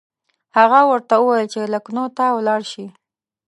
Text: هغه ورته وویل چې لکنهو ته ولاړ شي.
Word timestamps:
هغه 0.57 0.79
ورته 0.89 1.13
وویل 1.19 1.47
چې 1.53 1.71
لکنهو 1.73 2.07
ته 2.17 2.25
ولاړ 2.37 2.61
شي. 2.71 2.85